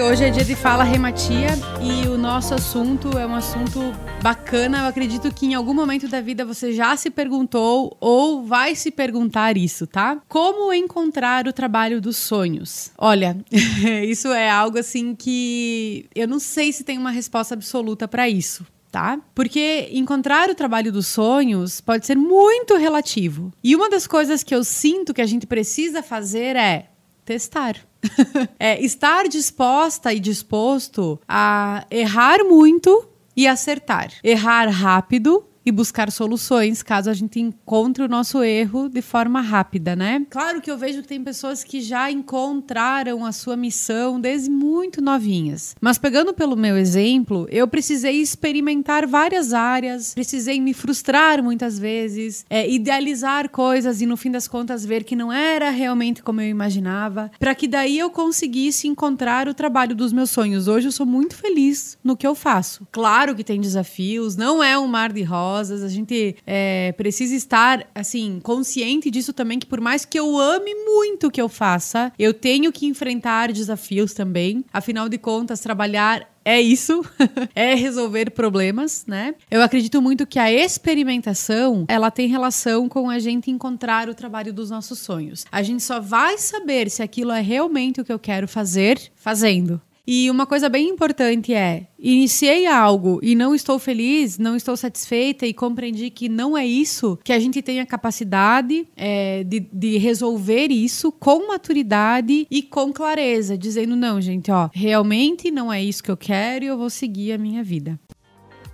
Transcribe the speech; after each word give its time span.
hoje 0.00 0.24
é 0.24 0.30
dia 0.30 0.44
de 0.44 0.56
Fala 0.56 0.82
Rematia 0.84 1.48
e 1.82 2.08
o 2.08 2.16
nosso 2.16 2.54
assunto 2.54 3.18
é 3.18 3.26
um 3.26 3.34
assunto 3.34 3.78
bacana. 4.22 4.78
Eu 4.78 4.86
acredito 4.86 5.32
que 5.34 5.44
em 5.44 5.54
algum 5.54 5.74
momento 5.74 6.08
da 6.08 6.18
vida 6.22 6.46
você 6.46 6.72
já 6.72 6.96
se 6.96 7.10
perguntou 7.10 7.94
ou 8.00 8.42
vai 8.42 8.74
se 8.74 8.90
perguntar 8.90 9.58
isso, 9.58 9.86
tá? 9.86 10.18
Como 10.26 10.72
encontrar 10.72 11.46
o 11.46 11.52
trabalho 11.52 12.00
dos 12.00 12.16
sonhos? 12.16 12.90
Olha, 12.96 13.36
isso 14.02 14.28
é 14.28 14.48
algo 14.48 14.78
assim 14.78 15.14
que 15.14 16.06
eu 16.14 16.26
não 16.26 16.38
sei 16.38 16.72
se 16.72 16.82
tem 16.82 16.96
uma 16.96 17.10
resposta 17.10 17.52
absoluta 17.52 18.08
para 18.08 18.28
isso 18.28 18.64
tá? 18.90 19.20
Porque 19.34 19.90
encontrar 19.92 20.48
o 20.48 20.54
trabalho 20.54 20.90
dos 20.90 21.06
sonhos 21.06 21.78
pode 21.78 22.06
ser 22.06 22.16
muito 22.16 22.74
relativo. 22.74 23.52
E 23.62 23.76
uma 23.76 23.90
das 23.90 24.06
coisas 24.06 24.42
que 24.42 24.54
eu 24.54 24.64
sinto 24.64 25.12
que 25.12 25.20
a 25.20 25.26
gente 25.26 25.46
precisa 25.46 26.02
fazer 26.02 26.56
é 26.56 26.88
testar. 27.28 27.76
é 28.58 28.82
estar 28.82 29.28
disposta 29.28 30.14
e 30.14 30.18
disposto 30.18 31.20
a 31.28 31.84
errar 31.90 32.42
muito 32.44 33.06
e 33.36 33.46
acertar. 33.46 34.10
Errar 34.24 34.68
rápido 34.70 35.44
e 35.68 35.72
buscar 35.72 36.10
soluções 36.10 36.82
caso 36.82 37.10
a 37.10 37.12
gente 37.12 37.38
encontre 37.38 38.02
o 38.02 38.08
nosso 38.08 38.42
erro 38.42 38.88
de 38.88 39.02
forma 39.02 39.42
rápida, 39.42 39.94
né? 39.94 40.24
Claro 40.30 40.62
que 40.62 40.70
eu 40.70 40.78
vejo 40.78 41.02
que 41.02 41.08
tem 41.08 41.22
pessoas 41.22 41.62
que 41.62 41.82
já 41.82 42.10
encontraram 42.10 43.22
a 43.22 43.32
sua 43.32 43.54
missão 43.54 44.18
desde 44.18 44.48
muito 44.48 45.02
novinhas. 45.02 45.76
Mas 45.78 45.98
pegando 45.98 46.32
pelo 46.32 46.56
meu 46.56 46.78
exemplo, 46.78 47.46
eu 47.50 47.68
precisei 47.68 48.16
experimentar 48.22 49.06
várias 49.06 49.52
áreas, 49.52 50.14
precisei 50.14 50.58
me 50.58 50.72
frustrar 50.72 51.42
muitas 51.42 51.78
vezes, 51.78 52.46
é, 52.48 52.68
idealizar 52.68 53.50
coisas 53.50 54.00
e 54.00 54.06
no 54.06 54.16
fim 54.16 54.30
das 54.30 54.48
contas 54.48 54.86
ver 54.86 55.04
que 55.04 55.14
não 55.14 55.30
era 55.30 55.68
realmente 55.68 56.22
como 56.22 56.40
eu 56.40 56.48
imaginava, 56.48 57.30
para 57.38 57.54
que 57.54 57.68
daí 57.68 57.98
eu 57.98 58.08
conseguisse 58.08 58.88
encontrar 58.88 59.48
o 59.48 59.54
trabalho 59.54 59.94
dos 59.94 60.14
meus 60.14 60.30
sonhos. 60.30 60.66
Hoje 60.66 60.88
eu 60.88 60.92
sou 60.92 61.04
muito 61.04 61.36
feliz 61.36 61.98
no 62.02 62.16
que 62.16 62.26
eu 62.26 62.34
faço. 62.34 62.88
Claro 62.90 63.34
que 63.34 63.44
tem 63.44 63.60
desafios, 63.60 64.34
não 64.34 64.62
é 64.62 64.78
um 64.78 64.86
mar 64.86 65.12
de 65.12 65.22
rosas 65.22 65.57
a 65.58 65.88
gente 65.88 66.36
é, 66.46 66.92
precisa 66.92 67.34
estar, 67.34 67.86
assim, 67.94 68.40
consciente 68.42 69.10
disso 69.10 69.32
também, 69.32 69.58
que 69.58 69.66
por 69.66 69.80
mais 69.80 70.04
que 70.04 70.18
eu 70.18 70.38
ame 70.38 70.74
muito 70.74 71.26
o 71.26 71.30
que 71.30 71.40
eu 71.40 71.48
faça, 71.48 72.12
eu 72.18 72.32
tenho 72.32 72.72
que 72.72 72.86
enfrentar 72.86 73.52
desafios 73.52 74.14
também. 74.14 74.64
Afinal 74.72 75.08
de 75.08 75.18
contas, 75.18 75.60
trabalhar 75.60 76.26
é 76.48 76.62
isso, 76.62 77.04
é 77.54 77.74
resolver 77.74 78.30
problemas, 78.30 79.04
né? 79.06 79.34
Eu 79.50 79.62
acredito 79.62 80.00
muito 80.00 80.26
que 80.26 80.38
a 80.38 80.50
experimentação, 80.50 81.84
ela 81.86 82.10
tem 82.10 82.26
relação 82.26 82.88
com 82.88 83.10
a 83.10 83.18
gente 83.18 83.50
encontrar 83.50 84.08
o 84.08 84.14
trabalho 84.14 84.50
dos 84.50 84.70
nossos 84.70 84.98
sonhos. 84.98 85.44
A 85.52 85.62
gente 85.62 85.82
só 85.82 86.00
vai 86.00 86.38
saber 86.38 86.88
se 86.88 87.02
aquilo 87.02 87.32
é 87.32 87.42
realmente 87.42 88.00
o 88.00 88.04
que 88.04 88.12
eu 88.12 88.18
quero 88.18 88.48
fazer 88.48 88.98
fazendo. 89.14 89.78
E 90.10 90.30
uma 90.30 90.46
coisa 90.46 90.70
bem 90.70 90.88
importante 90.88 91.52
é: 91.52 91.86
iniciei 91.98 92.66
algo 92.66 93.20
e 93.22 93.34
não 93.34 93.54
estou 93.54 93.78
feliz, 93.78 94.38
não 94.38 94.56
estou 94.56 94.74
satisfeita 94.74 95.44
e 95.46 95.52
compreendi 95.52 96.08
que 96.08 96.30
não 96.30 96.56
é 96.56 96.66
isso, 96.66 97.18
que 97.22 97.30
a 97.30 97.38
gente 97.38 97.60
tem 97.60 97.78
a 97.78 97.84
capacidade 97.84 98.88
é, 98.96 99.44
de, 99.44 99.60
de 99.70 99.98
resolver 99.98 100.68
isso 100.68 101.12
com 101.12 101.48
maturidade 101.48 102.46
e 102.50 102.62
com 102.62 102.90
clareza, 102.90 103.58
dizendo: 103.58 103.94
não, 103.94 104.18
gente, 104.18 104.50
ó, 104.50 104.70
realmente 104.72 105.50
não 105.50 105.70
é 105.70 105.84
isso 105.84 106.02
que 106.02 106.10
eu 106.10 106.16
quero 106.16 106.64
e 106.64 106.68
eu 106.68 106.78
vou 106.78 106.88
seguir 106.88 107.32
a 107.32 107.38
minha 107.38 107.62
vida. 107.62 108.00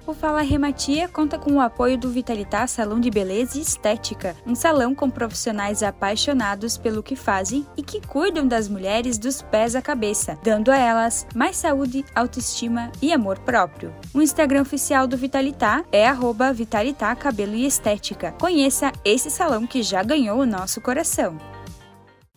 O 0.07 0.13
Fala 0.13 0.43
Rematia 0.43 1.09
conta 1.09 1.39
com 1.39 1.55
o 1.55 1.61
apoio 1.61 1.97
do 1.97 2.11
Vitalitar 2.11 2.69
Salão 2.69 3.01
de 3.01 3.11
Beleza 3.11 3.57
e 3.57 3.63
Estética, 3.63 4.37
um 4.47 4.55
salão 4.55 4.95
com 4.95 5.09
profissionais 5.09 5.83
apaixonados 5.83 6.77
pelo 6.77 7.03
que 7.03 7.17
fazem 7.17 7.67
e 7.75 7.83
que 7.83 8.07
cuidam 8.07 8.47
das 8.47 8.69
mulheres 8.69 9.17
dos 9.17 9.41
pés 9.41 9.75
à 9.75 9.81
cabeça, 9.81 10.39
dando 10.43 10.71
a 10.71 10.77
elas 10.77 11.27
mais 11.35 11.57
saúde, 11.57 12.05
autoestima 12.15 12.93
e 13.01 13.15
amor 13.15 13.39
próprio. 13.39 13.95
O 14.13 14.21
Instagram 14.21 14.61
oficial 14.61 15.07
do 15.07 15.17
Vitalitar 15.17 15.87
é 15.91 16.07
Vitalitar 16.53 17.17
Cabelo 17.17 17.55
e 17.55 17.65
Estética. 17.65 18.33
Conheça 18.33 18.93
esse 19.07 19.31
salão 19.31 19.67
que 19.67 19.83
já 19.83 20.03
ganhou 20.03 20.39
o 20.39 20.47
nosso 20.47 20.83
coração. 20.83 21.39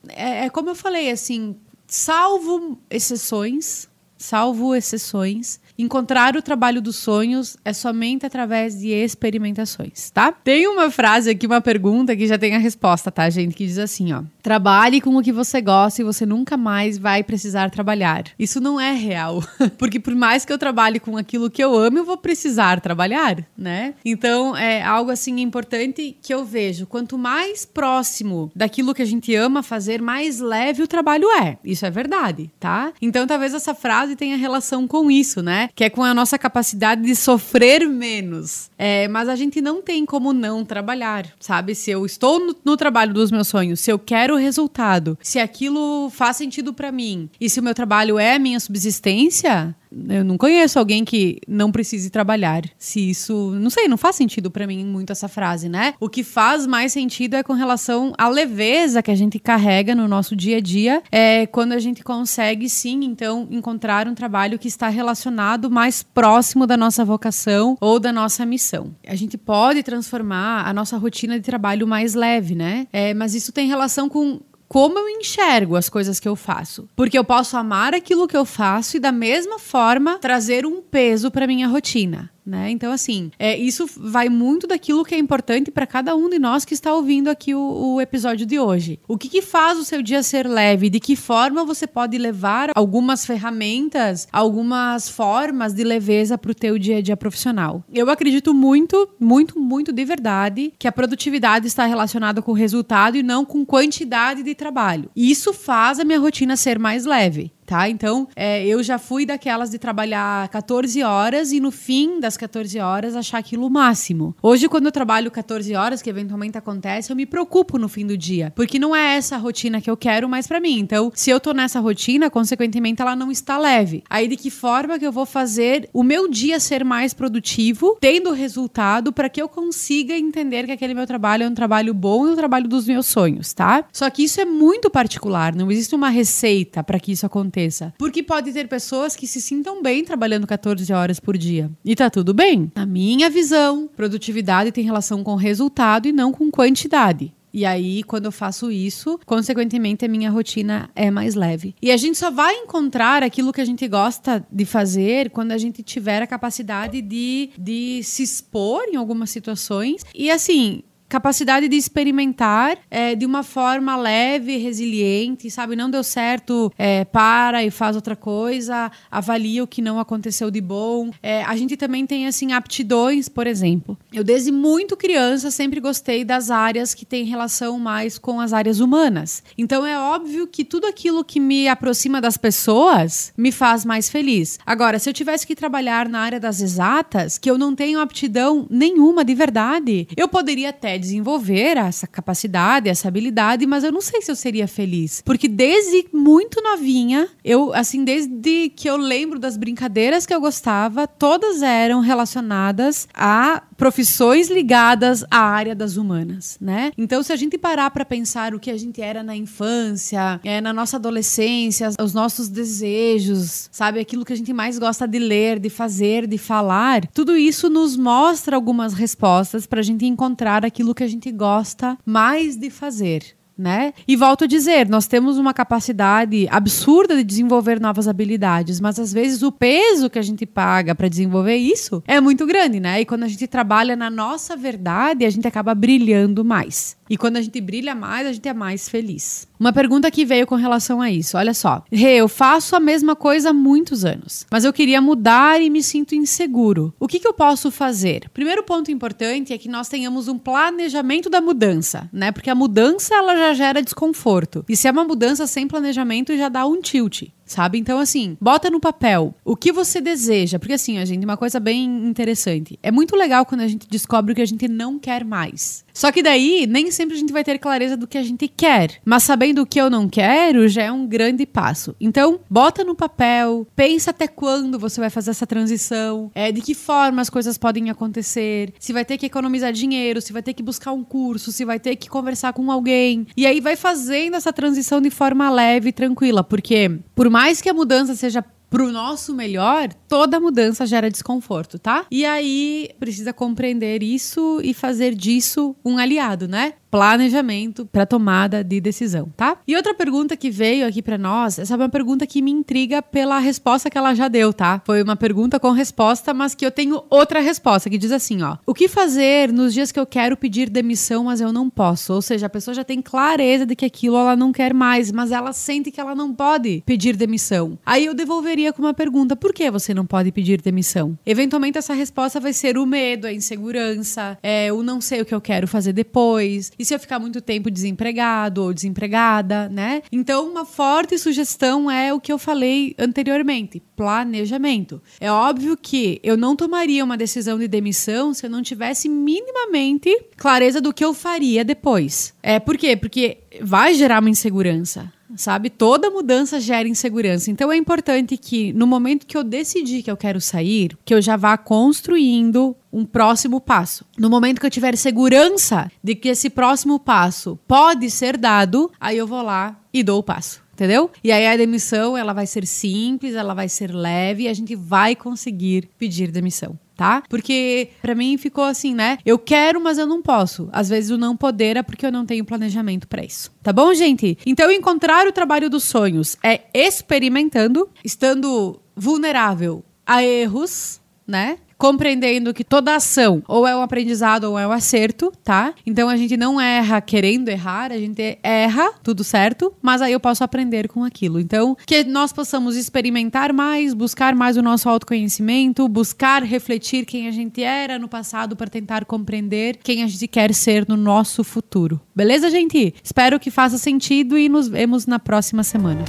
É, 0.07 0.45
é 0.45 0.49
como 0.49 0.69
eu 0.69 0.75
falei, 0.75 1.11
assim, 1.11 1.59
salvo 1.85 2.79
exceções, 2.89 3.89
salvo 4.17 4.75
exceções, 4.75 5.59
Encontrar 5.79 6.35
o 6.35 6.41
trabalho 6.41 6.81
dos 6.81 6.95
sonhos 6.95 7.55
é 7.63 7.71
somente 7.71 8.25
através 8.25 8.79
de 8.79 8.89
experimentações, 8.89 10.09
tá? 10.09 10.31
Tem 10.31 10.67
uma 10.67 10.89
frase 10.89 11.29
aqui, 11.29 11.45
uma 11.45 11.61
pergunta 11.61 12.15
que 12.15 12.25
já 12.25 12.35
tem 12.35 12.55
a 12.55 12.57
resposta, 12.57 13.11
tá, 13.11 13.29
gente? 13.29 13.53
Que 13.53 13.67
diz 13.67 13.77
assim, 13.77 14.11
ó: 14.11 14.23
Trabalhe 14.41 14.99
com 14.99 15.15
o 15.15 15.21
que 15.21 15.31
você 15.31 15.61
gosta 15.61 16.01
e 16.01 16.05
você 16.05 16.25
nunca 16.25 16.57
mais 16.57 16.97
vai 16.97 17.23
precisar 17.23 17.69
trabalhar. 17.69 18.23
Isso 18.39 18.59
não 18.59 18.81
é 18.81 18.91
real, 18.91 19.43
porque 19.77 19.99
por 19.99 20.15
mais 20.15 20.43
que 20.43 20.51
eu 20.51 20.57
trabalhe 20.57 20.99
com 20.99 21.15
aquilo 21.15 21.47
que 21.47 21.63
eu 21.63 21.77
amo, 21.77 21.99
eu 21.99 22.05
vou 22.05 22.17
precisar 22.17 22.81
trabalhar, 22.81 23.45
né? 23.55 23.93
Então, 24.03 24.57
é 24.57 24.81
algo 24.81 25.11
assim 25.11 25.39
importante 25.41 26.17
que 26.23 26.33
eu 26.33 26.43
vejo. 26.43 26.87
Quanto 26.87 27.19
mais 27.19 27.65
próximo 27.65 28.51
daquilo 28.55 28.95
que 28.95 29.03
a 29.03 29.05
gente 29.05 29.35
ama 29.35 29.61
fazer, 29.61 30.01
mais 30.01 30.39
leve 30.39 30.81
o 30.81 30.87
trabalho 30.87 31.29
é. 31.39 31.59
Isso 31.63 31.85
é 31.85 31.91
verdade, 31.91 32.49
tá? 32.59 32.91
Então, 32.99 33.27
talvez 33.27 33.53
essa 33.53 33.75
frase 33.75 34.06
tenha 34.15 34.37
relação 34.37 34.87
com 34.87 35.09
isso, 35.11 35.41
né? 35.41 35.69
Que 35.75 35.85
é 35.85 35.89
com 35.89 36.03
a 36.03 36.13
nossa 36.13 36.37
capacidade 36.37 37.01
de 37.01 37.15
sofrer 37.15 37.87
menos. 37.87 38.69
É, 38.77 39.07
mas 39.07 39.29
a 39.29 39.35
gente 39.35 39.61
não 39.61 39.81
tem 39.81 40.05
como 40.05 40.33
não 40.33 40.63
trabalhar, 40.63 41.27
sabe? 41.39 41.75
Se 41.75 41.91
eu 41.91 42.05
estou 42.05 42.39
no, 42.39 42.55
no 42.63 42.77
trabalho 42.77 43.13
dos 43.13 43.31
meus 43.31 43.47
sonhos, 43.47 43.79
se 43.79 43.91
eu 43.91 43.99
quero 43.99 44.35
o 44.35 44.37
resultado, 44.37 45.17
se 45.21 45.39
aquilo 45.39 46.09
faz 46.09 46.37
sentido 46.37 46.73
para 46.73 46.91
mim 46.91 47.29
e 47.39 47.49
se 47.49 47.59
o 47.59 47.63
meu 47.63 47.73
trabalho 47.73 48.19
é 48.19 48.35
a 48.35 48.39
minha 48.39 48.59
subsistência, 48.59 49.75
eu 50.09 50.23
não 50.23 50.37
conheço 50.37 50.79
alguém 50.79 51.03
que 51.03 51.39
não 51.47 51.71
precise 51.71 52.09
trabalhar. 52.09 52.63
Se 52.77 53.09
isso, 53.09 53.51
não 53.59 53.69
sei, 53.69 53.87
não 53.87 53.97
faz 53.97 54.15
sentido 54.15 54.51
para 54.51 54.67
mim 54.67 54.85
muito 54.85 55.11
essa 55.11 55.27
frase, 55.27 55.69
né? 55.69 55.93
O 55.99 56.09
que 56.09 56.23
faz 56.23 56.65
mais 56.67 56.91
sentido 56.91 57.35
é 57.35 57.43
com 57.43 57.53
relação 57.53 58.13
à 58.17 58.27
leveza 58.27 59.01
que 59.01 59.11
a 59.11 59.15
gente 59.15 59.39
carrega 59.39 59.95
no 59.95 60.07
nosso 60.07 60.35
dia 60.35 60.57
a 60.57 60.61
dia, 60.61 61.01
é 61.11 61.45
quando 61.47 61.73
a 61.73 61.79
gente 61.79 62.03
consegue 62.03 62.69
sim, 62.69 62.99
então, 63.03 63.47
encontrar 63.51 64.07
um 64.07 64.13
trabalho 64.13 64.59
que 64.59 64.67
está 64.67 64.89
relacionado 64.89 65.69
mais 65.69 66.03
próximo 66.03 66.67
da 66.67 66.77
nossa 66.77 67.03
vocação 67.03 67.77
ou 67.79 67.99
da 67.99 68.11
nossa 68.11 68.45
missão. 68.45 68.95
A 69.07 69.15
gente 69.15 69.37
pode 69.37 69.83
transformar 69.83 70.67
a 70.67 70.73
nossa 70.73 70.97
rotina 70.97 71.39
de 71.39 71.45
trabalho 71.45 71.87
mais 71.87 72.13
leve, 72.13 72.55
né? 72.55 72.87
É, 72.91 73.13
mas 73.13 73.33
isso 73.33 73.51
tem 73.51 73.67
relação 73.67 74.09
com 74.09 74.41
como 74.67 74.99
eu 74.99 75.09
enxergo 75.09 75.75
as 75.75 75.89
coisas 75.89 76.19
que 76.19 76.27
eu 76.27 76.35
faço. 76.35 76.87
Porque 76.95 77.17
eu 77.17 77.23
posso 77.23 77.55
amar 77.57 77.93
aquilo 77.93 78.27
que 78.27 78.37
eu 78.37 78.45
faço 78.45 78.97
e, 78.97 78.99
da 78.99 79.11
mesma 79.11 79.59
forma, 79.59 80.19
trazer 80.19 80.65
um 80.65 80.81
peso 80.81 81.31
para 81.31 81.47
minha 81.47 81.67
rotina. 81.67 82.29
Né? 82.47 82.71
Então, 82.71 82.93
assim, 82.93 83.29
é, 83.37 83.57
isso 83.57 83.85
vai 83.97 84.29
muito 84.29 84.67
daquilo 84.67 85.03
que 85.03 85.13
é 85.13 85.17
importante 85.17 85.69
para 85.69 85.85
cada 85.85 86.15
um 86.15 86.29
de 86.29 86.39
nós 86.39 86.63
que 86.63 86.73
está 86.73 86.93
ouvindo 86.93 87.27
aqui 87.27 87.53
o, 87.53 87.95
o 87.95 87.99
episódio 87.99 88.45
de 88.45 88.57
hoje. 88.57 89.01
O 89.05 89.17
que, 89.17 89.27
que, 89.27 89.41
faz 89.41 89.77
o 89.77 89.83
seu 89.83 90.01
dia 90.01 90.23
ser 90.23 90.47
leve? 90.47 90.89
De 90.89 90.97
que 90.97 91.17
forma 91.17 91.65
você 91.65 91.85
pode 91.85 92.17
levar 92.17 92.69
algumas 92.73 93.25
ferramentas, 93.25 94.29
algumas 94.31 95.09
formas 95.09 95.73
de 95.73 95.83
leveza 95.83 96.37
para 96.37 96.51
o 96.51 96.55
teu 96.55 96.79
dia 96.79 96.99
a 96.99 97.01
dia 97.01 97.17
profissional? 97.17 97.83
Eu 97.93 98.09
acredito 98.09 98.53
muito, 98.53 99.09
muito, 99.19 99.59
muito 99.59 99.91
de 99.91 100.05
verdade 100.05 100.73
que 100.79 100.87
a 100.87 100.91
produtividade 100.91 101.67
está 101.67 101.85
relacionada 101.85 102.41
com 102.41 102.53
resultado 102.53 103.17
e 103.17 103.23
não 103.23 103.43
com 103.43 103.65
quantidade 103.65 104.41
de 104.41 104.55
trabalho. 104.55 105.09
Isso 105.13 105.51
faz 105.51 105.99
a 105.99 106.05
minha 106.05 106.19
rotina 106.19 106.55
ser 106.55 106.79
mais 106.79 107.03
leve 107.03 107.51
tá? 107.67 107.89
Então, 107.89 108.27
é, 108.33 108.65
eu 108.65 108.81
já 108.81 108.97
fui 108.97 109.25
daquelas 109.25 109.69
de 109.69 109.77
trabalhar 109.77 110.47
14 110.47 111.03
horas 111.03 111.51
e 111.51 111.59
no 111.59 111.69
fim 111.69 112.19
das 112.19 112.37
14 112.37 112.79
horas 112.79 113.13
achar 113.13 113.37
aquilo 113.37 113.67
o 113.67 113.69
máximo. 113.69 114.33
Hoje, 114.41 114.69
quando 114.69 114.85
eu 114.85 114.91
trabalho 114.91 115.29
14 115.29 115.75
horas, 115.75 116.01
que 116.01 116.09
eventualmente 116.09 116.57
acontece, 116.57 117.11
eu 117.11 117.15
me 117.15 117.25
preocupo 117.25 117.77
no 117.77 117.89
fim 117.89 118.07
do 118.07 118.17
dia, 118.17 118.53
porque 118.55 118.79
não 118.79 118.95
é 118.95 119.17
essa 119.17 119.35
a 119.35 119.37
rotina 119.37 119.81
que 119.81 119.89
eu 119.91 119.97
quero 119.97 120.29
mais 120.29 120.47
para 120.47 120.61
mim. 120.61 120.79
Então, 120.79 121.11
se 121.13 121.29
eu 121.29 121.41
tô 121.41 121.51
nessa 121.51 121.81
rotina, 121.81 122.29
consequentemente 122.29 123.01
ela 123.01 123.15
não 123.15 123.29
está 123.29 123.57
leve. 123.57 124.01
Aí 124.09 124.29
de 124.29 124.37
que 124.37 124.49
forma 124.49 124.97
que 124.97 125.05
eu 125.05 125.11
vou 125.11 125.25
fazer 125.25 125.89
o 125.93 126.03
meu 126.03 126.29
dia 126.29 126.61
ser 126.61 126.85
mais 126.85 127.13
produtivo, 127.13 127.97
tendo 127.99 128.31
resultado 128.31 129.11
para 129.11 129.27
que 129.27 129.41
eu 129.41 129.49
consiga 129.49 130.17
entender 130.17 130.65
que 130.65 130.71
aquele 130.71 130.93
meu 130.93 131.05
trabalho 131.05 131.43
é 131.43 131.49
um 131.49 131.53
trabalho 131.53 131.93
bom 131.93 132.25
e 132.27 132.31
um 132.31 132.35
trabalho 132.35 132.69
dos 132.69 132.87
meus 132.87 133.07
sonhos, 133.07 133.51
tá? 133.51 133.83
Só 133.91 134.09
que 134.09 134.23
isso 134.23 134.39
é 134.39 134.45
muito 134.45 134.89
particular, 134.89 135.53
não 135.53 135.69
existe 135.69 135.93
uma 135.93 136.09
receita 136.09 136.81
para 136.81 136.97
que 136.97 137.11
isso 137.11 137.25
aconteça 137.25 137.56
aconteça. 137.57 137.93
Porque 137.97 138.21
pode 138.21 138.53
ter 138.53 138.67
pessoas 138.67 139.15
que 139.15 139.25
se 139.25 139.41
sintam 139.41 139.81
bem 139.81 140.03
trabalhando 140.03 140.45
14 140.45 140.93
horas 140.93 141.19
por 141.19 141.37
dia. 141.37 141.69
E 141.83 141.95
tá 141.95 142.09
tudo 142.09 142.33
bem. 142.33 142.71
Na 142.75 142.85
minha 142.85 143.29
visão, 143.29 143.89
produtividade 143.95 144.71
tem 144.71 144.83
relação 144.83 145.23
com 145.23 145.35
resultado 145.35 146.07
e 146.07 146.11
não 146.11 146.31
com 146.31 146.51
quantidade. 146.51 147.33
E 147.53 147.65
aí, 147.65 148.03
quando 148.03 148.25
eu 148.25 148.31
faço 148.31 148.69
isso, 148.69 149.19
consequentemente, 149.25 150.05
a 150.05 150.07
minha 150.07 150.29
rotina 150.29 150.91
é 150.95 151.09
mais 151.09 151.33
leve. 151.33 151.73
E 151.81 151.91
a 151.91 151.97
gente 151.97 152.17
só 152.17 152.29
vai 152.29 152.53
encontrar 152.53 153.23
aquilo 153.23 153.51
que 153.51 153.61
a 153.61 153.65
gente 153.65 153.87
gosta 153.87 154.45
de 154.51 154.63
fazer 154.63 155.31
quando 155.31 155.53
a 155.53 155.57
gente 155.57 155.81
tiver 155.81 156.21
a 156.21 156.27
capacidade 156.27 157.01
de, 157.01 157.49
de 157.57 158.01
se 158.03 158.21
expor 158.21 158.83
em 158.91 158.95
algumas 158.95 159.31
situações. 159.31 160.03
E 160.13 160.29
assim, 160.29 160.83
capacidade 161.07 161.67
de 161.67 161.75
experimentar 161.75 162.77
é, 162.89 163.15
de 163.15 163.25
uma 163.25 163.43
forma 163.43 163.95
leve, 163.95 164.57
resiliente, 164.57 165.49
sabe? 165.49 165.75
Não 165.75 165.89
deu 165.89 166.03
certo, 166.03 166.71
é, 166.77 167.05
para 167.05 167.63
e 167.63 167.71
faz 167.71 167.95
outra 167.95 168.15
coisa, 168.15 168.91
avalia 169.09 169.63
o 169.63 169.67
que 169.67 169.81
não 169.81 169.99
aconteceu 169.99 170.51
de 170.51 170.61
bom. 170.61 171.11
É, 171.21 171.43
a 171.43 171.55
gente 171.55 171.77
também 171.77 172.05
tem, 172.05 172.27
assim, 172.27 172.51
aptidões, 172.51 173.29
por 173.29 173.47
exemplo. 173.47 173.97
Eu, 174.11 174.23
desde 174.23 174.51
muito 174.51 174.97
criança, 174.97 175.51
sempre 175.51 175.79
gostei 175.79 176.23
das 176.23 176.51
áreas 176.51 176.93
que 176.93 177.05
têm 177.05 177.25
relação 177.25 177.79
mais 177.79 178.17
com 178.17 178.39
as 178.39 178.53
áreas 178.53 178.79
humanas. 178.79 179.43
Então, 179.57 179.85
é 179.85 179.97
óbvio 179.97 180.47
que 180.47 180.65
tudo 180.65 180.87
aquilo 180.87 181.23
que 181.23 181.39
me 181.39 181.67
aproxima 181.67 182.19
das 182.19 182.37
pessoas 182.37 183.33
me 183.37 183.51
faz 183.51 183.85
mais 183.85 184.09
feliz. 184.09 184.59
Agora, 184.65 184.99
se 184.99 185.09
eu 185.09 185.13
tivesse 185.13 185.47
que 185.47 185.55
trabalhar 185.55 186.09
na 186.09 186.19
área 186.19 186.39
das 186.39 186.61
exatas, 186.61 187.37
que 187.37 187.49
eu 187.49 187.57
não 187.57 187.75
tenho 187.75 187.99
aptidão 187.99 188.67
nenhuma 188.69 189.23
de 189.23 189.33
verdade, 189.33 190.07
eu 190.15 190.27
poderia 190.27 190.69
até 190.69 190.96
desenvolver 190.97 191.77
essa 191.77 192.07
capacidade, 192.07 192.89
essa 192.89 193.07
habilidade, 193.07 193.65
mas 193.65 193.83
eu 193.83 193.91
não 193.91 194.01
sei 194.01 194.21
se 194.21 194.31
eu 194.31 194.35
seria 194.35 194.67
feliz. 194.67 195.21
Porque 195.25 195.47
desde 195.47 196.07
muito 196.13 196.61
novinha, 196.61 197.27
eu, 197.43 197.73
assim, 197.73 198.03
desde 198.03 198.69
que 198.69 198.89
eu 198.89 198.97
lembro 198.97 199.39
das 199.39 199.57
brincadeiras 199.57 200.25
que 200.25 200.33
eu 200.33 200.41
gostava, 200.41 201.07
todas 201.07 201.61
eram 201.61 201.99
relacionadas 201.99 203.07
a 203.13 203.63
profissões 203.77 204.49
ligadas 204.49 205.23
à 205.29 205.39
área 205.39 205.75
das 205.75 205.95
humanas, 205.95 206.57
né? 206.59 206.91
Então, 206.97 207.21
se 207.21 207.31
a 207.31 207.35
gente 207.35 207.57
parar 207.57 207.91
para 207.91 208.03
pensar 208.03 208.53
o 208.53 208.59
que 208.59 208.71
a 208.71 208.77
gente 208.77 209.01
era 209.01 209.21
na 209.23 209.35
infância, 209.35 210.41
é, 210.43 210.59
na 210.59 210.73
nossa 210.73 210.97
adolescência, 210.97 211.89
os 212.01 212.13
nossos 212.13 212.49
desejos, 212.49 213.69
sabe? 213.71 213.99
Aquilo 213.99 214.25
que 214.25 214.33
a 214.33 214.37
gente 214.37 214.51
mais 214.51 214.79
gosta 214.79 215.07
de 215.07 215.19
ler, 215.19 215.59
de 215.59 215.69
fazer, 215.69 216.25
de 216.27 216.37
falar, 216.37 217.05
tudo 217.07 217.37
isso 217.37 217.69
nos 217.69 217.95
mostra 217.95 218.55
algumas 218.55 218.93
respostas 218.93 219.67
para 219.67 219.79
a 219.79 219.83
gente 219.83 220.05
encontrar 220.05 220.65
aquilo 220.65 220.95
que 220.95 221.03
a 221.03 221.07
gente 221.07 221.31
gosta 221.31 221.97
mais 222.05 222.57
de 222.57 222.69
fazer 222.69 223.37
né? 223.57 223.93
E 224.07 224.15
volto 224.15 224.43
a 224.43 224.47
dizer, 224.47 224.87
nós 224.87 225.07
temos 225.07 225.37
uma 225.37 225.53
capacidade 225.53 226.47
absurda 226.51 227.15
de 227.15 227.23
desenvolver 227.23 227.79
novas 227.79 228.07
habilidades, 228.07 228.79
mas 228.79 228.99
às 228.99 229.11
vezes 229.11 229.41
o 229.41 229.51
peso 229.51 230.09
que 230.09 230.19
a 230.19 230.21
gente 230.21 230.45
paga 230.45 230.93
para 230.93 231.07
desenvolver 231.07 231.55
isso 231.55 232.03
é 232.07 232.19
muito 232.21 232.45
grande, 232.45 232.79
né? 232.79 233.01
E 233.01 233.05
quando 233.05 233.23
a 233.23 233.27
gente 233.27 233.47
trabalha 233.47 233.95
na 233.95 234.09
nossa 234.09 234.55
verdade, 234.55 235.25
a 235.25 235.29
gente 235.29 235.47
acaba 235.47 235.73
brilhando 235.73 236.43
mais. 236.45 236.97
E 237.09 237.17
quando 237.17 237.37
a 237.37 237.41
gente 237.41 237.59
brilha 237.61 237.95
mais, 237.95 238.27
a 238.27 238.33
gente 238.33 238.47
é 238.47 238.53
mais 238.53 238.89
feliz. 238.89 239.47
Uma 239.59 239.73
pergunta 239.73 240.11
que 240.11 240.25
veio 240.25 240.45
com 240.45 240.55
relação 240.55 241.01
a 241.01 241.09
isso. 241.09 241.37
Olha 241.37 241.53
só. 241.53 241.83
Rê, 241.91 242.17
eu 242.17 242.27
faço 242.27 242.75
a 242.75 242.79
mesma 242.79 243.15
coisa 243.15 243.49
há 243.49 243.53
muitos 243.53 244.05
anos, 244.05 244.45
mas 244.51 244.65
eu 244.65 244.73
queria 244.73 245.01
mudar 245.01 245.61
e 245.61 245.69
me 245.69 245.81
sinto 245.81 246.13
inseguro. 246.13 246.93
O 246.99 247.07
que, 247.07 247.19
que 247.19 247.27
eu 247.27 247.33
posso 247.33 247.71
fazer? 247.71 248.29
Primeiro 248.33 248.63
ponto 248.63 248.91
importante 248.91 249.53
é 249.53 249.57
que 249.57 249.69
nós 249.69 249.87
tenhamos 249.87 250.27
um 250.27 250.37
planejamento 250.37 251.29
da 251.29 251.41
mudança, 251.41 252.09
né? 252.11 252.31
Porque 252.31 252.49
a 252.49 252.55
mudança 252.55 253.15
ela 253.15 253.35
já 253.35 253.46
gera 253.53 253.81
desconforto. 253.81 254.63
E 254.67 254.75
se 254.75 254.87
é 254.87 254.91
uma 254.91 255.03
mudança 255.03 255.47
sem 255.47 255.67
planejamento, 255.67 256.35
já 256.35 256.49
dá 256.49 256.65
um 256.65 256.81
tilt 256.81 257.23
sabe? 257.47 257.79
Então, 257.79 257.97
assim, 257.97 258.37
bota 258.39 258.69
no 258.69 258.79
papel 258.79 259.33
o 259.43 259.55
que 259.55 259.71
você 259.71 259.99
deseja. 259.99 260.59
Porque, 260.59 260.73
assim, 260.73 260.99
a 260.99 261.05
gente, 261.05 261.23
uma 261.25 261.37
coisa 261.37 261.59
bem 261.59 261.85
interessante. 262.07 262.77
É 262.83 262.91
muito 262.91 263.15
legal 263.15 263.45
quando 263.45 263.61
a 263.61 263.67
gente 263.67 263.87
descobre 263.89 264.33
o 264.33 264.35
que 264.35 264.41
a 264.41 264.45
gente 264.45 264.67
não 264.67 264.99
quer 264.99 265.25
mais. 265.25 265.85
Só 265.97 266.11
que 266.11 266.21
daí, 266.21 266.67
nem 266.67 266.91
sempre 266.91 267.15
a 267.15 267.19
gente 267.19 267.33
vai 267.33 267.43
ter 267.43 267.57
clareza 267.57 267.97
do 267.97 268.05
que 268.05 268.19
a 268.19 268.23
gente 268.23 268.47
quer. 268.47 268.99
Mas 269.03 269.23
sabendo 269.23 269.63
o 269.63 269.65
que 269.65 269.81
eu 269.81 269.89
não 269.89 270.07
quero, 270.07 270.67
já 270.67 270.83
é 270.83 270.91
um 270.91 271.07
grande 271.07 271.43
passo. 271.43 271.95
Então, 271.99 272.39
bota 272.47 272.83
no 272.83 272.93
papel, 272.93 273.65
pensa 273.75 274.11
até 274.11 274.27
quando 274.27 274.77
você 274.77 275.01
vai 275.01 275.09
fazer 275.09 275.31
essa 275.31 275.47
transição, 275.47 276.29
é, 276.35 276.51
de 276.51 276.61
que 276.61 276.75
forma 276.75 277.19
as 277.19 277.31
coisas 277.31 277.57
podem 277.57 277.89
acontecer, 277.89 278.73
se 278.79 278.93
vai 278.93 279.03
ter 279.03 279.17
que 279.17 279.25
economizar 279.25 279.73
dinheiro, 279.73 280.21
se 280.21 280.31
vai 280.31 280.43
ter 280.43 280.53
que 280.53 280.61
buscar 280.61 280.91
um 280.91 281.03
curso, 281.03 281.51
se 281.51 281.65
vai 281.65 281.79
ter 281.79 281.95
que 281.95 282.07
conversar 282.07 282.53
com 282.53 282.71
alguém. 282.71 283.25
E 283.35 283.47
aí 283.47 283.59
vai 283.59 283.75
fazendo 283.75 284.35
essa 284.35 284.53
transição 284.53 285.01
de 285.01 285.09
forma 285.09 285.49
leve 285.49 285.89
e 285.89 285.93
tranquila. 285.93 286.43
Porque, 286.43 286.99
por 287.17 287.31
mais 287.31 287.59
que 287.59 287.67
a 287.67 287.73
mudança 287.73 288.13
seja 288.13 288.45
pro 288.69 288.91
nosso 288.91 289.33
melhor, 289.33 289.91
toda 290.07 290.39
mudança 290.39 290.85
gera 290.85 291.09
desconforto, 291.09 291.79
tá? 291.79 292.05
E 292.11 292.23
aí 292.23 292.91
precisa 292.99 293.33
compreender 293.33 294.03
isso 294.03 294.59
e 294.63 294.71
fazer 294.71 295.15
disso 295.15 295.75
um 295.83 295.97
aliado, 295.97 296.47
né? 296.47 296.73
Planejamento 296.89 297.85
para 297.85 298.05
tomada 298.05 298.63
de 298.63 298.79
decisão, 298.79 299.29
tá? 299.35 299.57
E 299.67 299.75
outra 299.75 299.93
pergunta 299.93 300.37
que 300.37 300.49
veio 300.49 300.87
aqui 300.87 301.01
para 301.01 301.17
nós, 301.17 301.59
essa 301.59 301.73
é 301.73 301.77
uma 301.77 301.89
pergunta 301.89 302.25
que 302.25 302.41
me 302.41 302.51
intriga 302.51 303.01
pela 303.01 303.39
resposta 303.39 303.89
que 303.89 303.97
ela 303.97 304.13
já 304.13 304.27
deu, 304.27 304.53
tá? 304.53 304.81
Foi 304.85 305.01
uma 305.01 305.15
pergunta 305.15 305.59
com 305.59 305.71
resposta, 305.71 306.33
mas 306.33 306.55
que 306.55 306.65
eu 306.65 306.71
tenho 306.71 307.03
outra 307.09 307.39
resposta 307.39 307.89
que 307.89 307.97
diz 307.97 308.11
assim, 308.11 308.41
ó: 308.41 308.57
O 308.65 308.73
que 308.73 308.87
fazer 308.87 309.51
nos 309.51 309.73
dias 309.73 309.91
que 309.91 309.99
eu 309.99 310.05
quero 310.05 310.37
pedir 310.37 310.69
demissão, 310.69 311.25
mas 311.25 311.41
eu 311.41 311.51
não 311.51 311.69
posso? 311.69 312.13
Ou 312.13 312.21
seja, 312.21 312.45
a 312.45 312.49
pessoa 312.49 312.73
já 312.73 312.83
tem 312.83 313.01
clareza 313.01 313.65
de 313.65 313.75
que 313.75 313.85
aquilo 313.85 314.17
ela 314.17 314.35
não 314.35 314.51
quer 314.51 314.73
mais, 314.73 315.11
mas 315.11 315.31
ela 315.31 315.53
sente 315.53 315.91
que 315.91 315.99
ela 315.99 316.15
não 316.15 316.33
pode 316.33 316.83
pedir 316.85 317.15
demissão. 317.15 317.77
Aí 317.85 318.05
eu 318.05 318.13
devolveria 318.13 318.71
com 318.71 318.81
uma 318.81 318.93
pergunta: 318.93 319.35
Por 319.35 319.53
que 319.53 319.69
você 319.69 319.93
não 319.93 320.05
pode 320.05 320.31
pedir 320.31 320.61
demissão? 320.61 321.17
Eventualmente 321.25 321.77
essa 321.77 321.93
resposta 321.93 322.39
vai 322.39 322.53
ser 322.53 322.77
o 322.77 322.85
medo, 322.85 323.27
a 323.27 323.33
insegurança, 323.33 324.37
é, 324.41 324.71
o 324.71 324.81
não 324.83 325.01
sei 325.01 325.21
o 325.21 325.25
que 325.25 325.35
eu 325.35 325.41
quero 325.41 325.67
fazer 325.67 325.93
depois 325.93 326.71
e 326.77 326.85
se 326.85 326.93
eu 326.93 326.99
ficar 326.99 327.19
muito 327.19 327.41
tempo 327.41 327.71
desempregado 327.71 328.63
ou 328.63 328.73
desempregada, 328.73 329.69
né? 329.69 330.01
Então, 330.11 330.49
uma 330.49 330.65
forte 330.65 331.17
sugestão 331.17 331.89
é 331.89 332.13
o 332.13 332.19
que 332.19 332.31
eu 332.31 332.37
falei 332.37 332.95
anteriormente: 332.97 333.81
planejamento. 333.95 335.01
É 335.19 335.31
óbvio 335.31 335.77
que 335.77 336.19
eu 336.23 336.37
não 336.37 336.55
tomaria 336.55 337.03
uma 337.03 337.17
decisão 337.17 337.57
de 337.57 337.67
demissão 337.67 338.33
se 338.33 338.45
eu 338.45 338.49
não 338.49 338.61
tivesse 338.61 339.09
minimamente 339.09 340.09
clareza 340.35 340.79
do 340.79 340.93
que 340.93 341.03
eu 341.03 341.13
faria 341.13 341.63
depois. 341.63 342.33
É 342.43 342.59
por 342.59 342.77
quê? 342.77 342.95
Porque 342.95 343.39
vai 343.61 343.93
gerar 343.93 344.21
uma 344.21 344.29
insegurança 344.29 345.11
sabe? 345.35 345.69
Toda 345.69 346.09
mudança 346.09 346.59
gera 346.59 346.87
insegurança. 346.87 347.51
Então 347.51 347.71
é 347.71 347.77
importante 347.77 348.37
que 348.37 348.71
no 348.73 348.87
momento 348.87 349.25
que 349.25 349.37
eu 349.37 349.43
decidir 349.43 350.03
que 350.03 350.11
eu 350.11 350.17
quero 350.17 350.39
sair, 350.39 350.97
que 351.03 351.13
eu 351.13 351.21
já 351.21 351.35
vá 351.35 351.57
construindo 351.57 352.75
um 352.91 353.05
próximo 353.05 353.59
passo. 353.59 354.05
No 354.17 354.29
momento 354.29 354.59
que 354.59 354.65
eu 354.65 354.71
tiver 354.71 354.95
segurança 354.95 355.91
de 356.03 356.15
que 356.15 356.29
esse 356.29 356.49
próximo 356.49 356.99
passo 356.99 357.59
pode 357.67 358.09
ser 358.09 358.37
dado, 358.37 358.91
aí 358.99 359.17
eu 359.17 359.27
vou 359.27 359.41
lá 359.41 359.79
e 359.93 360.03
dou 360.03 360.19
o 360.19 360.23
passo 360.23 360.65
entendeu? 360.77 361.09
E 361.23 361.31
aí 361.31 361.47
a 361.47 361.57
demissão, 361.57 362.15
ela 362.15 362.33
vai 362.33 362.45
ser 362.45 362.63
simples, 362.67 363.33
ela 363.33 363.55
vai 363.55 363.67
ser 363.67 363.91
leve 363.91 364.43
e 364.43 364.47
a 364.47 364.53
gente 364.53 364.75
vai 364.75 365.15
conseguir 365.15 365.89
pedir 365.97 366.29
demissão 366.29 366.77
tá? 366.97 367.23
Porque 367.29 367.91
para 368.01 368.15
mim 368.15 368.37
ficou 368.37 368.63
assim, 368.63 368.95
né? 368.95 369.19
Eu 369.23 369.37
quero, 369.37 369.79
mas 369.79 369.99
eu 369.99 370.07
não 370.07 370.21
posso. 370.21 370.67
Às 370.73 370.89
vezes 370.89 371.11
o 371.11 371.17
não 371.17 371.37
poder 371.37 371.77
é 371.77 371.83
porque 371.83 372.05
eu 372.05 372.11
não 372.11 372.25
tenho 372.25 372.43
planejamento 372.43 373.07
para 373.07 373.23
isso. 373.23 373.51
Tá 373.61 373.71
bom, 373.71 373.93
gente? 373.93 374.37
Então 374.45 374.71
encontrar 374.71 375.27
o 375.27 375.31
trabalho 375.31 375.69
dos 375.69 375.83
sonhos 375.83 376.35
é 376.43 376.61
experimentando, 376.73 377.87
estando 378.03 378.81
vulnerável 378.95 379.83
a 380.05 380.23
erros, 380.23 380.99
né? 381.27 381.59
Compreendendo 381.77 382.53
que 382.53 382.63
toda 382.63 382.95
ação 382.95 383.43
ou 383.47 383.67
é 383.67 383.75
um 383.75 383.81
aprendizado 383.81 384.45
ou 384.45 384.57
é 384.57 384.67
um 384.67 384.71
acerto, 384.71 385.31
tá? 385.43 385.73
Então 385.85 386.09
a 386.09 386.17
gente 386.17 386.35
não 386.35 386.59
erra 386.59 386.99
querendo 387.01 387.49
errar, 387.49 387.91
a 387.91 387.97
gente 387.97 388.39
erra, 388.41 388.91
tudo 389.03 389.23
certo, 389.23 389.73
mas 389.81 390.01
aí 390.01 390.13
eu 390.13 390.19
posso 390.19 390.43
aprender 390.43 390.87
com 390.87 391.03
aquilo. 391.03 391.39
Então, 391.39 391.75
que 391.85 392.03
nós 392.03 392.33
possamos 392.33 392.75
experimentar 392.75 393.53
mais, 393.53 393.93
buscar 393.93 394.35
mais 394.35 394.57
o 394.57 394.61
nosso 394.61 394.89
autoconhecimento, 394.89 395.87
buscar 395.87 396.43
refletir 396.43 397.05
quem 397.05 397.27
a 397.27 397.31
gente 397.31 397.63
era 397.63 397.99
no 397.99 398.07
passado 398.07 398.55
para 398.55 398.67
tentar 398.67 399.05
compreender 399.05 399.77
quem 399.83 400.03
a 400.03 400.07
gente 400.07 400.27
quer 400.27 400.53
ser 400.53 400.85
no 400.87 400.97
nosso 400.97 401.43
futuro. 401.43 402.01
Beleza, 402.15 402.49
gente? 402.49 402.93
Espero 403.03 403.39
que 403.39 403.51
faça 403.51 403.77
sentido 403.77 404.37
e 404.37 404.49
nos 404.49 404.67
vemos 404.67 405.05
na 405.05 405.19
próxima 405.19 405.63
semana. 405.63 406.05